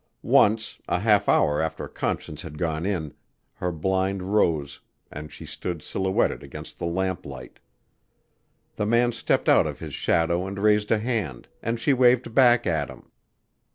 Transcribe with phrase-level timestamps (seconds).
[0.23, 3.13] Once, a half hour after Conscience had gone in,
[3.53, 4.79] her blind rose
[5.11, 7.59] and she stood silhouetted against the lamp light.
[8.77, 12.65] The man stepped out of his shadow and raised a hand, and she waved back
[12.65, 13.11] at him.